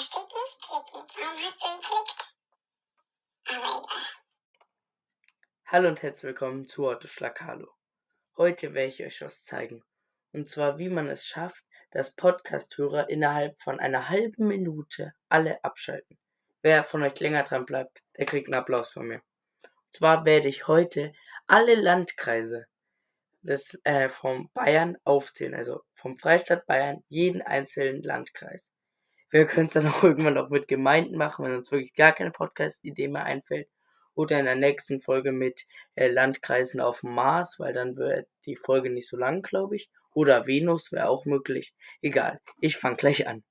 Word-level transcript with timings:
Da 0.00 0.04
steht 0.04 0.22
nicht 0.22 0.62
klicken. 0.62 1.06
Warum 1.14 1.38
hast 1.44 1.60
du 1.60 1.68
geklickt? 1.78 2.34
Aber 3.44 3.84
egal. 3.84 4.06
Hallo 5.66 5.88
und 5.88 6.02
herzlich 6.02 6.24
willkommen 6.24 6.66
zu 6.66 6.88
Autoschlag 6.88 7.42
Hallo. 7.42 7.68
Heute 8.38 8.72
werde 8.72 8.88
ich 8.88 9.04
euch 9.04 9.20
was 9.20 9.44
zeigen. 9.44 9.84
Und 10.32 10.48
zwar, 10.48 10.78
wie 10.78 10.88
man 10.88 11.10
es 11.10 11.26
schafft, 11.26 11.66
dass 11.90 12.16
Podcast-Hörer 12.16 13.10
innerhalb 13.10 13.58
von 13.58 13.78
einer 13.78 14.08
halben 14.08 14.46
Minute 14.46 15.12
alle 15.28 15.62
abschalten. 15.62 16.16
Wer 16.62 16.82
von 16.82 17.02
euch 17.02 17.20
länger 17.20 17.42
dran 17.42 17.66
bleibt, 17.66 18.02
der 18.16 18.24
kriegt 18.24 18.46
einen 18.46 18.54
Applaus 18.54 18.92
von 18.92 19.06
mir. 19.06 19.20
Und 19.62 19.92
zwar 19.92 20.24
werde 20.24 20.48
ich 20.48 20.66
heute 20.66 21.12
alle 21.46 21.74
Landkreise 21.74 22.64
des, 23.42 23.78
äh, 23.84 24.08
vom 24.08 24.50
Bayern 24.54 24.96
aufzählen, 25.04 25.54
also 25.54 25.82
vom 25.92 26.16
Freistaat 26.16 26.64
Bayern, 26.64 27.04
jeden 27.10 27.42
einzelnen 27.42 28.02
Landkreis. 28.02 28.72
Wir 29.30 29.46
können 29.46 29.66
es 29.66 29.72
dann 29.74 29.86
auch 29.88 30.02
irgendwann 30.02 30.34
noch 30.34 30.50
mit 30.50 30.68
Gemeinden 30.68 31.16
machen, 31.16 31.44
wenn 31.44 31.54
uns 31.54 31.70
wirklich 31.70 31.94
gar 31.94 32.12
keine 32.12 32.30
Podcast-Idee 32.30 33.08
mehr 33.08 33.24
einfällt. 33.24 33.68
Oder 34.14 34.40
in 34.40 34.44
der 34.44 34.56
nächsten 34.56 35.00
Folge 35.00 35.32
mit 35.32 35.66
äh, 35.94 36.08
Landkreisen 36.08 36.80
auf 36.80 37.00
dem 37.00 37.14
Mars, 37.14 37.58
weil 37.58 37.72
dann 37.72 37.96
wird 37.96 38.28
die 38.44 38.56
Folge 38.56 38.90
nicht 38.90 39.08
so 39.08 39.16
lang, 39.16 39.42
glaube 39.42 39.76
ich. 39.76 39.88
Oder 40.12 40.46
Venus 40.46 40.90
wäre 40.92 41.08
auch 41.08 41.24
möglich. 41.24 41.74
Egal, 42.02 42.40
ich 42.60 42.76
fange 42.76 42.96
gleich 42.96 43.28
an. 43.28 43.44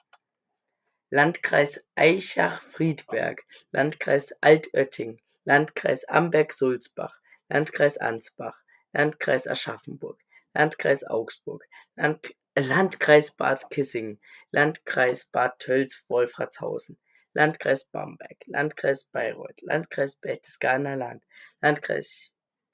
Landkreis 1.10 1.88
Eichach-Friedberg, 1.96 3.44
Landkreis 3.72 4.34
Altötting, 4.42 5.20
Landkreis 5.44 6.08
Amberg-Sulzbach, 6.08 7.18
Landkreis 7.48 7.98
Ansbach, 7.98 8.62
Landkreis 8.94 9.48
Aschaffenburg, 9.48 10.20
Landkreis 10.54 11.04
Augsburg, 11.08 11.66
Land 11.96 12.36
Landkreis 12.60 13.32
Bad 13.32 13.70
Kissingen, 13.70 14.20
Landkreis 14.52 15.26
Bad 15.32 15.60
Tölz-Wolfratshausen, 15.60 16.98
Landkreis 17.34 17.86
Bamberg, 17.86 18.38
Landkreis 18.48 19.06
Bayreuth, 19.06 19.62
Landkreis 19.62 20.16
Berchtesgadener 20.16 20.96
Land, 20.96 21.24
Landkreis 21.62 22.32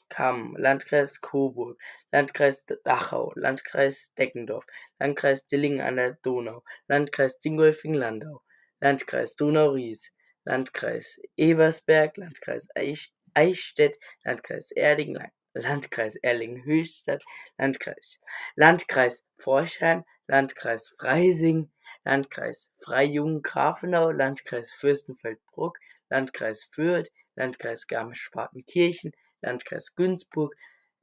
Kamm, 0.09 0.56
Landkreis 0.58 1.19
Coburg, 1.22 1.78
Landkreis 2.11 2.66
Dachau, 2.83 3.33
Landkreis 3.36 4.13
Deckendorf, 4.17 4.66
Landkreis 5.00 5.47
Dillingen 5.47 5.81
an 5.81 5.97
der 5.97 6.13
Donau, 6.22 6.63
Landkreis 6.88 7.39
Dingolfing-Landau, 7.39 8.41
Landkreis 8.80 9.36
Donau-Ries, 9.36 10.11
Landkreis 10.45 11.19
Ebersberg, 11.36 12.17
Landkreis 12.17 12.69
Eich 12.75 13.13
Eichstätt, 13.33 13.97
Landkreis 14.23 14.72
Erding, 14.72 15.17
Landkreis 15.56 16.17
Erlangen-Höchstadt, 16.17 17.23
Landkreis, 17.58 18.22
Landkreis 18.56 19.25
Forchheim, 19.38 20.03
Landkreis 20.28 20.94
Freising, 21.00 21.72
Landkreis 22.03 22.72
Freijungen-Grafenau, 22.80 24.12
Landkreis 24.12 24.72
Fürstenfeldbruck, 24.73 25.80
Landkreis 26.09 26.66
Fürth, 26.66 27.09
Landkreis 27.36 27.88
Garmisch-Partenkirchen, 27.88 29.14
Landkreis 29.42 29.95
Günzburg, 29.95 30.56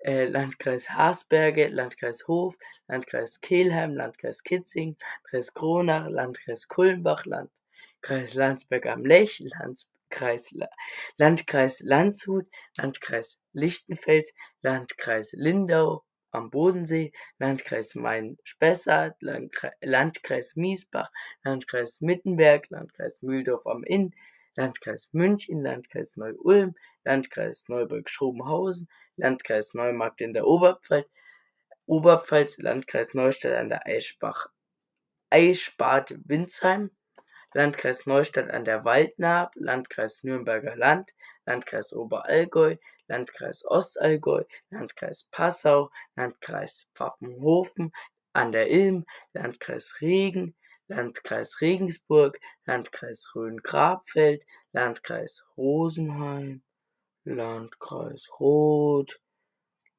äh, 0.04 0.24
Landkreis 0.24 0.90
Haßberge, 0.90 1.68
Landkreis 1.68 2.26
Hof, 2.26 2.56
Landkreis 2.88 3.40
Kelheim, 3.40 3.94
Landkreis 3.94 4.42
Kitzing, 4.42 4.96
Landkreis 5.24 5.54
Kronach, 5.54 6.08
Landkreis 6.08 6.68
Kulmbach, 6.68 7.24
Landkreis 7.24 8.34
Landsberg 8.34 8.86
am 8.86 9.04
Lech, 9.04 9.42
Landkreis, 10.12 10.52
Landkreis 11.18 11.82
Landshut, 11.82 12.46
Landkreis 12.76 13.40
Lichtenfels, 13.54 14.32
Landkreis 14.62 15.32
Lindau 15.32 16.04
am 16.32 16.50
Bodensee, 16.50 17.12
Landkreis 17.38 17.94
Main-Spessart, 17.94 19.16
Landkreis, 19.20 19.72
Landkreis 19.82 20.56
Miesbach, 20.56 21.10
Landkreis 21.44 22.00
Mittenberg, 22.00 22.68
Landkreis 22.70 23.22
Mühldorf 23.22 23.66
am 23.66 23.84
Inn, 23.84 24.14
Landkreis 24.54 25.10
München, 25.12 25.62
Landkreis 25.62 26.16
Neu-Ulm, 26.16 26.74
Landkreis 27.04 27.68
Neuburg-Schrobenhausen, 27.68 28.88
Landkreis 29.16 29.74
Neumarkt 29.74 30.20
in 30.20 30.34
der 30.34 30.46
Oberpfalz, 30.46 31.08
Oberpfalz, 31.86 32.58
Landkreis 32.58 33.14
Neustadt 33.14 33.54
an 33.54 33.70
der 33.70 33.86
Eichbach, 33.86 34.48
Eichbad-Windsheim, 35.30 36.90
Landkreis 37.54 38.06
Neustadt 38.06 38.50
an 38.50 38.64
der 38.64 38.84
Waldnaab, 38.84 39.52
Landkreis 39.56 40.24
Nürnberger 40.24 40.76
Land, 40.76 41.12
Landkreis 41.46 41.92
Oberallgäu, 41.92 42.76
Landkreis 43.08 43.64
Ostallgäu, 43.66 44.44
Landkreis 44.70 45.28
Passau, 45.30 45.90
Landkreis 46.16 46.88
Pfaffenhofen 46.94 47.92
an 48.32 48.52
der 48.52 48.70
Ilm, 48.70 49.04
Landkreis 49.34 50.00
Regen, 50.00 50.54
Landkreis 50.88 51.60
Regensburg, 51.60 52.38
Landkreis 52.64 53.34
Rhön-Grabfeld, 53.34 54.44
Landkreis 54.72 55.44
Rosenheim, 55.56 56.62
Landkreis 57.24 58.28
Roth, 58.40 59.20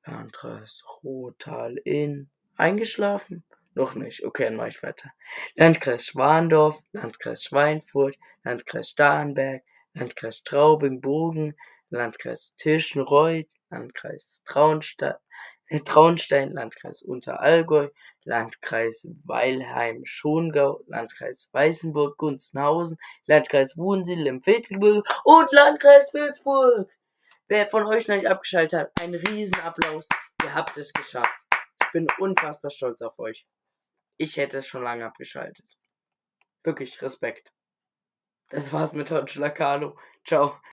Landkreis 0.05 0.83
Rottal-Inn. 1.03 2.29
Eingeschlafen? 2.57 3.43
Noch 3.75 3.95
nicht. 3.95 4.23
Okay, 4.23 4.45
dann 4.45 4.55
mache 4.55 4.69
ich 4.69 4.83
weiter. 4.83 5.11
Landkreis 5.55 6.05
Schwandorf, 6.05 6.79
Landkreis 6.91 7.43
Schweinfurt, 7.43 8.17
Landkreis 8.43 8.89
Starnberg, 8.89 9.63
Landkreis 9.93 10.37
Straubing-Bogen, 10.37 11.55
Landkreis 11.89 12.53
Tirschenreuth, 12.55 13.51
Landkreis 13.69 14.41
Traunstein, 14.45 15.15
Traunstein, 15.85 16.51
Landkreis 16.51 17.01
Unterallgäu, 17.01 17.89
Landkreis 18.25 19.07
Weilheim-Schongau, 19.25 20.81
Landkreis 20.87 21.49
Weißenburg-Gunzenhausen, 21.51 22.97
Landkreis 23.25 23.77
Wunsiedel 23.77 24.27
im 24.27 24.41
Viertelgebirge 24.41 25.03
und 25.23 25.51
Landkreis 25.51 26.13
Würzburg. 26.13 26.91
Wer 27.47 27.67
von 27.67 27.85
euch 27.85 28.07
noch 28.07 28.15
nicht 28.15 28.27
abgeschaltet 28.27 28.79
hat, 28.79 28.91
ein 29.01 29.15
Riesenapplaus. 29.15 30.09
Ihr 30.43 30.53
habt 30.53 30.77
es 30.77 30.93
geschafft. 30.93 31.33
Ich 31.83 31.91
bin 31.91 32.07
unfassbar 32.19 32.71
stolz 32.71 33.01
auf 33.01 33.19
euch. 33.19 33.45
Ich 34.17 34.37
hätte 34.37 34.57
es 34.59 34.67
schon 34.67 34.83
lange 34.83 35.05
abgeschaltet. 35.05 35.65
Wirklich 36.63 37.01
Respekt. 37.01 37.51
Das 38.49 38.71
war's 38.73 38.93
mit 38.93 39.11
Heute 39.11 39.33
Ciao. 40.25 40.57